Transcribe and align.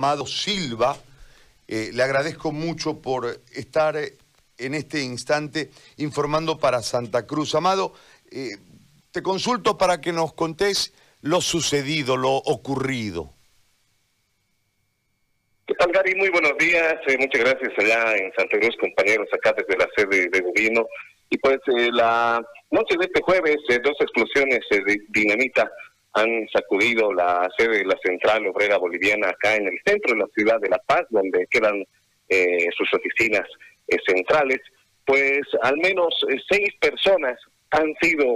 Amado 0.00 0.24
Silva. 0.24 0.96
Eh, 1.68 1.90
le 1.92 2.02
agradezco 2.02 2.52
mucho 2.52 3.02
por 3.02 3.26
estar 3.52 3.96
en 3.98 4.74
este 4.74 5.02
instante 5.02 5.68
informando 5.98 6.58
para 6.58 6.80
Santa 6.80 7.26
Cruz. 7.26 7.54
Amado, 7.54 7.92
eh, 8.30 8.56
te 9.12 9.22
consulto 9.22 9.76
para 9.76 10.00
que 10.00 10.10
nos 10.12 10.32
contés 10.32 10.94
lo 11.20 11.42
sucedido, 11.42 12.16
lo 12.16 12.30
ocurrido. 12.30 13.34
¿Qué 15.66 15.74
tal, 15.74 15.92
Gary? 15.92 16.14
Muy 16.14 16.30
buenos 16.30 16.56
días. 16.56 16.94
Eh, 17.06 17.18
muchas 17.18 17.42
gracias 17.42 17.70
allá 17.76 18.16
en 18.16 18.32
Santa 18.32 18.58
Cruz, 18.58 18.74
compañeros, 18.80 19.28
acá 19.34 19.54
desde 19.54 19.76
la 19.76 19.86
sede 19.94 20.30
de 20.30 20.40
gobierno. 20.40 20.86
Y 21.28 21.36
pues 21.36 21.58
la 21.92 22.42
noche 22.70 22.96
de 22.98 23.04
este 23.04 23.20
jueves, 23.20 23.56
dos 23.84 23.96
explosiones 24.00 24.60
de 24.70 24.96
dinamita 25.10 25.70
han 26.12 26.48
sacudido 26.52 27.12
la 27.12 27.48
sede 27.56 27.78
de 27.78 27.84
la 27.84 27.96
Central 28.02 28.46
Obrera 28.46 28.78
Boliviana 28.78 29.28
acá 29.28 29.56
en 29.56 29.66
el 29.68 29.78
centro 29.84 30.14
de 30.14 30.20
la 30.20 30.26
ciudad 30.34 30.60
de 30.60 30.68
La 30.68 30.78
Paz, 30.78 31.06
donde 31.10 31.46
quedan 31.48 31.84
eh, 32.28 32.66
sus 32.76 32.92
oficinas 32.94 33.46
eh, 33.86 33.96
centrales, 34.06 34.58
pues 35.04 35.40
al 35.62 35.76
menos 35.78 36.14
eh, 36.28 36.36
seis 36.48 36.70
personas 36.80 37.38
han 37.70 37.94
sido 38.00 38.26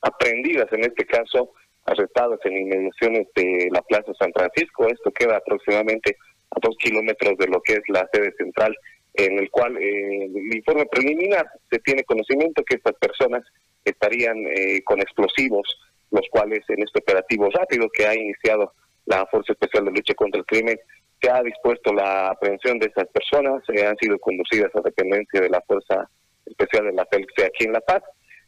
aprendidas, 0.00 0.72
en 0.72 0.84
este 0.84 1.04
caso, 1.06 1.52
arrestadas 1.84 2.40
en 2.44 2.58
inmediaciones 2.58 3.28
de 3.34 3.68
la 3.70 3.82
Plaza 3.82 4.12
San 4.18 4.32
Francisco. 4.32 4.88
Esto 4.88 5.12
queda 5.12 5.36
aproximadamente 5.36 6.16
a 6.50 6.60
dos 6.60 6.76
kilómetros 6.78 7.38
de 7.38 7.46
lo 7.46 7.60
que 7.62 7.74
es 7.74 7.82
la 7.88 8.08
sede 8.12 8.32
central, 8.36 8.76
en 9.14 9.38
el 9.38 9.50
cual 9.50 9.76
el 9.76 10.56
informe 10.56 10.86
preliminar 10.86 11.46
se 11.70 11.78
tiene 11.78 12.02
conocimiento 12.02 12.64
que 12.64 12.76
estas 12.76 12.94
personas 12.94 13.44
estarían 13.84 14.36
con 14.84 15.00
explosivos 15.00 15.78
los 16.10 16.26
cuales 16.30 16.60
en 16.68 16.82
este 16.82 17.00
operativo 17.00 17.48
rápido 17.50 17.88
que 17.92 18.06
ha 18.06 18.14
iniciado 18.14 18.72
la 19.06 19.26
Fuerza 19.26 19.52
Especial 19.52 19.84
de 19.84 19.90
Lucha 19.92 20.14
contra 20.14 20.40
el 20.40 20.46
Crimen, 20.46 20.78
se 21.20 21.30
ha 21.30 21.42
dispuesto 21.42 21.92
la 21.92 22.28
aprehensión 22.28 22.78
de 22.78 22.86
estas 22.86 23.08
personas, 23.08 23.62
se 23.66 23.86
han 23.86 23.96
sido 23.96 24.18
conducidas 24.18 24.70
a 24.74 24.80
dependencia 24.80 25.40
de 25.40 25.48
la 25.48 25.60
Fuerza 25.62 26.08
Especial 26.46 26.84
de 26.86 26.92
la 26.92 27.06
FELC 27.06 27.44
aquí 27.44 27.64
en 27.64 27.72
La 27.72 27.80
Paz. 27.80 28.02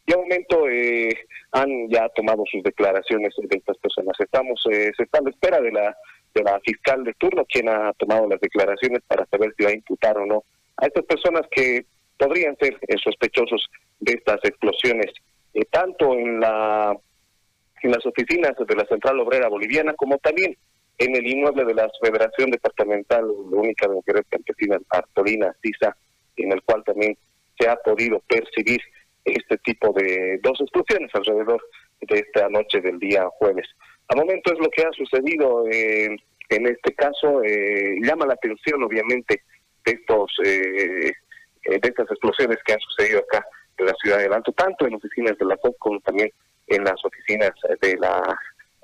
Y 0.07 0.13
al 0.13 0.21
momento 0.21 0.69
eh, 0.69 1.09
han 1.53 1.89
ya 1.89 2.09
tomado 2.11 2.45
sus 2.51 2.63
declaraciones 2.63 3.35
de 3.37 3.57
estas 3.57 3.77
personas. 3.79 4.15
Estamos, 4.19 4.61
eh, 4.71 4.93
se 4.97 5.03
está 5.03 5.19
a 5.19 5.23
la 5.23 5.31
espera 5.31 5.61
de 5.61 5.73
la, 5.73 5.97
de 6.35 6.43
la 6.43 6.61
fiscal 6.61 7.03
de 7.03 7.15
turno, 7.15 7.45
quien 7.47 7.69
ha 7.69 7.93
tomado 7.95 8.29
las 8.29 8.41
declaraciones 8.41 9.01
para 9.07 9.27
saber 9.27 9.53
si 9.57 9.65
va 9.65 9.71
a 9.71 9.75
imputar 9.75 10.17
o 10.19 10.27
no 10.27 10.45
a 10.77 10.87
estas 10.87 11.05
personas 11.07 11.43
que 11.51 11.87
podrían 12.19 12.57
ser 12.59 12.79
eh, 12.87 12.97
sospechosos 13.03 13.67
de 14.01 14.13
estas 14.13 14.39
explosiones, 14.45 15.13
tanto 15.71 16.13
en 16.13 16.41
la 16.41 16.76
en 17.83 17.91
las 17.91 18.05
oficinas 18.05 18.53
de 18.57 18.75
la 18.75 18.87
Central 18.87 19.21
Obrera 19.21 19.49
Boliviana, 19.49 19.95
como 19.95 20.19
también 20.19 20.57
en 20.99 21.15
el 21.15 21.27
inmueble 21.27 21.65
de 21.65 21.75
la 21.75 21.91
Federación 22.03 22.51
Departamental 22.51 23.25
Única 23.25 23.87
de 23.87 23.95
Mujeres 23.95 24.25
Campesinas, 24.31 24.81
Artolina 24.91 25.55
Sisa, 25.63 25.97
en 26.37 26.53
el 26.53 26.63
cual 26.63 26.83
también 26.85 27.17
se 27.59 27.69
ha 27.69 27.77
podido 27.77 28.21
percibir 28.21 28.81
este 29.25 29.59
tipo 29.59 29.93
de 29.93 30.39
dos 30.43 30.61
explosiones 30.61 31.11
alrededor 31.15 31.63
de 32.01 32.19
esta 32.19 32.49
noche 32.49 32.81
del 32.81 32.99
día 32.99 33.27
jueves. 33.39 33.67
A 34.09 34.17
momento 34.17 34.53
es 34.53 34.59
lo 34.59 34.71
que 34.71 34.83
ha 34.83 34.93
sucedido 34.93 35.65
en 36.49 36.67
este 36.67 36.95
caso, 36.95 37.43
eh, 37.43 37.97
llama 38.03 38.27
la 38.27 38.35
atención 38.35 38.83
obviamente 38.83 39.43
de 39.85 39.93
estos 39.93 40.31
eh, 40.45 41.13
de 41.69 41.89
estas 41.89 42.09
explosiones 42.11 42.59
que 42.65 42.75
han 42.75 42.81
sucedido 42.81 43.21
acá 43.21 43.45
en 43.79 43.87
la 43.87 43.95
ciudad 44.01 44.19
de 44.19 44.27
Alto, 44.27 44.53
tanto 44.53 44.87
en 44.87 44.95
oficinas 44.95 45.37
de 45.37 45.45
la 45.45 45.57
COP 45.57 45.77
como 45.79 46.01
también 46.01 46.31
en 46.67 46.85
las 46.85 47.05
oficinas 47.05 47.53
de 47.81 47.97
las 47.97 48.23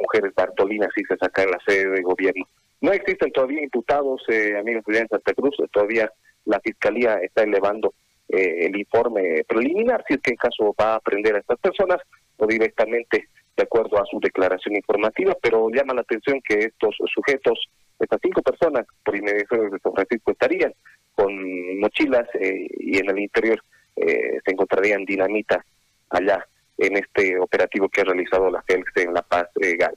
mujeres 0.00 0.34
Bartolinas 0.34 0.90
y 0.96 1.04
se 1.04 1.16
saca 1.16 1.42
en 1.42 1.50
la 1.50 1.58
sede 1.66 1.88
de 1.90 2.02
gobierno. 2.02 2.46
No 2.80 2.92
existen 2.92 3.30
todavía 3.32 3.62
imputados, 3.62 4.22
eh, 4.28 4.56
amigos 4.58 4.84
de 4.86 5.06
Santa 5.06 5.34
Cruz, 5.34 5.56
todavía 5.70 6.10
la 6.44 6.60
Fiscalía 6.60 7.14
está 7.22 7.42
elevando 7.42 7.94
eh, 8.28 8.66
el 8.66 8.76
informe 8.76 9.44
preliminar, 9.46 10.04
si 10.08 10.14
es 10.14 10.20
que 10.20 10.32
en 10.32 10.36
caso 10.36 10.74
va 10.80 10.94
a 10.94 10.96
aprender 10.96 11.36
a 11.36 11.38
estas 11.38 11.58
personas 11.58 12.00
o 12.36 12.46
directamente 12.46 13.28
de 13.56 13.62
acuerdo 13.62 13.98
a 13.98 14.06
su 14.06 14.18
declaración 14.20 14.76
informativa, 14.76 15.36
pero 15.40 15.68
llama 15.70 15.94
la 15.94 16.00
atención 16.00 16.40
que 16.40 16.54
estos 16.54 16.96
sujetos, 17.14 17.68
estas 18.00 18.18
cinco 18.22 18.42
personas 18.42 18.86
por 19.04 19.16
inmediación 19.16 19.70
de 19.70 19.78
San 19.78 19.92
Francisco 19.92 20.32
estarían 20.32 20.72
con 21.14 21.78
mochilas 21.78 22.26
eh, 22.40 22.66
y 22.78 22.98
en 22.98 23.10
el 23.10 23.18
interior 23.18 23.62
eh, 23.96 24.38
se 24.44 24.52
encontrarían 24.52 25.04
dinamita 25.04 25.64
allá 26.08 26.46
en 26.78 26.96
este 26.96 27.38
operativo 27.38 27.88
que 27.88 28.00
ha 28.00 28.04
realizado 28.04 28.50
la 28.50 28.62
FELX 28.62 28.96
en 28.96 29.14
La 29.14 29.22
Paz 29.22 29.48
eh, 29.60 29.76
Gal. 29.76 29.96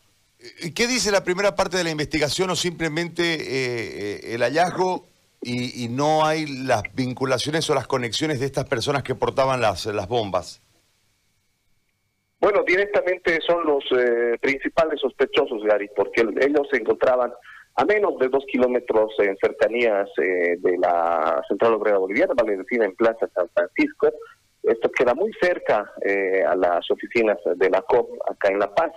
¿Qué 0.75 0.87
dice 0.87 1.11
la 1.11 1.23
primera 1.23 1.55
parte 1.55 1.77
de 1.77 1.83
la 1.83 1.89
investigación 1.89 2.49
o 2.51 2.55
simplemente 2.55 3.23
eh, 3.23 3.37
eh, 3.45 4.33
el 4.35 4.41
hallazgo 4.41 5.07
y, 5.41 5.87
no 5.89 6.25
hay 6.25 6.47
las 6.47 6.81
vinculaciones 6.95 7.69
o 7.69 7.75
las 7.75 7.85
conexiones 7.85 8.39
de 8.39 8.47
estas 8.47 8.65
personas 8.65 9.03
que 9.03 9.13
portaban 9.13 9.61
las, 9.61 9.85
las 9.85 10.07
bombas? 10.07 10.59
Bueno, 12.39 12.63
directamente 12.65 13.39
son 13.45 13.63
los 13.63 13.83
principales 14.41 14.99
sospechosos, 14.99 15.63
Gary, 15.63 15.87
porque 15.95 16.21
ellos 16.21 16.67
se 16.71 16.77
encontraban 16.77 17.31
a 17.75 17.85
menos 17.85 18.17
de 18.17 18.27
dos 18.29 18.43
kilómetros 18.51 19.13
en 19.19 19.37
cercanías 19.37 20.09
de 20.17 20.77
la 20.79 21.43
Central 21.47 21.75
Obrera 21.75 21.99
Boliviana, 21.99 22.33
vale 22.35 22.57
decir, 22.57 22.81
en 22.81 22.95
Plaza 22.95 23.29
San 23.35 23.47
Francisco, 23.49 24.09
esto 24.67 24.89
queda 24.91 25.13
muy 25.13 25.31
cerca 25.39 25.91
eh, 26.01 26.43
a 26.43 26.55
las 26.55 26.89
oficinas 26.89 27.37
de 27.55 27.69
la 27.69 27.81
COP 27.81 28.09
acá 28.29 28.49
en 28.49 28.59
La 28.59 28.73
Paz. 28.73 28.91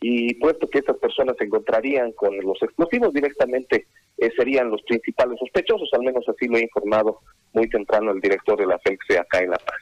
Y 0.00 0.34
puesto 0.34 0.68
que 0.68 0.78
estas 0.78 0.96
personas 0.96 1.36
se 1.38 1.44
encontrarían 1.44 2.12
con 2.12 2.34
los 2.38 2.62
explosivos 2.62 3.12
directamente, 3.12 3.86
eh, 4.16 4.30
serían 4.34 4.70
los 4.70 4.82
principales 4.82 5.38
sospechosos, 5.38 5.90
al 5.92 6.02
menos 6.02 6.24
así 6.26 6.46
lo 6.46 6.56
ha 6.56 6.60
informado 6.60 7.20
muy 7.52 7.68
temprano 7.68 8.12
el 8.12 8.20
director 8.20 8.58
de 8.58 8.66
la 8.66 8.78
FELCE 8.78 9.18
acá 9.18 9.40
en 9.40 9.50
La 9.50 9.58
Paz. 9.58 9.76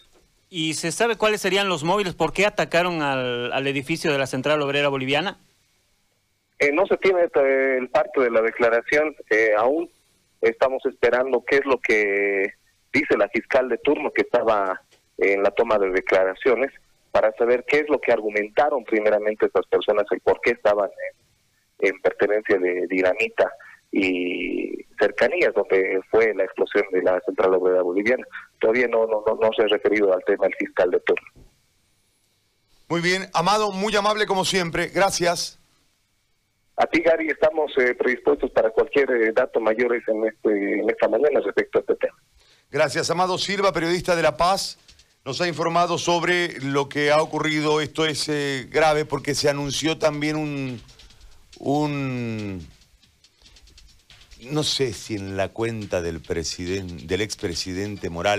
¿Y 0.51 0.75
se 0.75 0.91
sabe 0.91 1.17
cuáles 1.17 1.41
serían 1.43 1.69
los 1.69 1.85
móviles? 1.85 2.15
¿Por 2.15 2.33
qué 2.33 2.47
atacaron 2.47 3.03
al, 3.03 3.67
edificio 3.67 4.11
de 4.11 4.19
la 4.19 4.27
Central 4.27 4.61
Obrera 4.63 4.89
Boliviana? 4.89 5.39
Eh, 6.59 6.73
no 6.73 6.87
se 6.87 6.97
tiene 6.97 7.21
el 7.23 7.89
parte 7.91 8.23
de 8.23 8.31
la 8.31 8.41
declaración 8.41 9.15
aún. 9.57 9.89
Estamos 10.41 10.85
esperando 10.87 11.45
qué 11.47 11.57
es 11.57 11.67
lo 11.67 11.79
que 11.79 12.55
dice 12.93 13.17
la 13.17 13.29
fiscal 13.29 13.69
de 13.69 13.79
turno 13.79 14.11
que 14.11 14.23
estaba 14.23 14.81
en 15.19 15.43
la 15.43 15.51
toma 15.51 15.79
de 15.79 15.91
declaraciones 15.91 16.71
para 17.11 17.33
saber 17.33 17.65
qué 17.67 17.81
es 17.81 17.89
lo 17.89 18.01
que 18.01 18.13
argumentaron 18.13 18.85
primeramente 18.85 19.47
estas 19.47 19.67
personas, 19.67 20.05
el 20.11 20.21
por 20.21 20.41
qué 20.41 20.53
estaban 20.53 20.91
en, 21.81 22.01
pertenencia 22.01 22.59
de 22.59 22.87
dinamita 22.89 23.51
y 23.91 24.85
cercanías 24.99 25.55
donde 25.55 26.01
fue 26.11 26.35
la 26.35 26.45
explosión 26.45 26.85
de 26.93 27.03
la 27.03 27.21
Central 27.25 27.55
Obrera 27.55 27.83
Boliviana. 27.83 28.25
Todavía 28.61 28.87
no, 28.89 29.07
no, 29.07 29.25
no, 29.27 29.51
se 29.57 29.63
ha 29.63 29.69
referido 29.69 30.13
al 30.13 30.23
tema 30.25 30.45
del 30.45 30.55
fiscal 30.57 30.91
de 30.91 31.01
turno. 31.01 31.27
Muy 32.89 33.01
bien, 33.01 33.27
Amado, 33.35 33.71
muy 33.73 33.95
amable 33.97 34.27
como 34.27 34.45
siempre, 34.45 34.89
gracias. 34.89 35.59
A 36.77 36.87
ti, 36.87 37.01
Gary, 37.01 37.29
estamos 37.29 37.73
eh, 37.79 37.95
predispuestos 37.95 38.51
para 38.53 38.71
cualquier 38.71 39.11
eh, 39.11 39.33
dato 39.33 39.61
mayor 39.61 39.95
en, 39.95 40.27
este, 40.27 40.81
en 40.81 40.89
esta 40.89 41.09
mañana 41.09 41.41
respecto 41.41 41.79
a 41.79 41.81
este 41.81 41.97
tema. 41.97 42.17
Gracias, 42.71 43.11
Amado 43.11 43.39
Silva, 43.39 43.73
periodista 43.73 44.15
de 44.15 44.23
La 44.23 44.37
Paz 44.37 44.79
nos 45.25 45.41
ha 45.41 45.49
informado 45.49 45.99
sobre 45.99 46.61
lo 46.61 46.89
que 46.89 47.11
ha 47.11 47.21
ocurrido. 47.21 47.81
Esto 47.81 48.07
es 48.07 48.29
eh, 48.29 48.69
grave 48.71 49.05
porque 49.05 49.35
se 49.35 49.49
anunció 49.49 49.99
también 49.99 50.37
un, 50.37 50.81
un, 51.59 52.67
no 54.43 54.63
sé 54.63 54.93
si 54.93 55.17
en 55.17 55.37
la 55.37 55.49
cuenta 55.49 56.01
del 56.01 56.21
presidente, 56.21 57.07
del 57.07 57.21
expresidente 57.21 58.11
Morales. 58.11 58.37